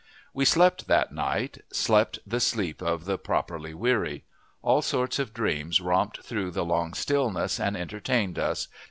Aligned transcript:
We 0.33 0.45
slept 0.45 0.87
that 0.87 1.11
night 1.11 1.59
slept 1.71 2.17
the 2.25 2.39
sleep 2.39 2.81
of 2.81 3.05
the 3.05 3.19
properly 3.19 3.75
weary. 3.75 4.23
All 4.63 4.81
sorts 4.81 5.19
of 5.19 5.31
dreams 5.31 5.79
romped 5.79 6.23
through 6.23 6.49
the 6.49 6.65
long 6.65 6.95
stillness 6.95 7.59
and 7.59 7.77
entertained 7.77 8.39
us. 8.39 8.67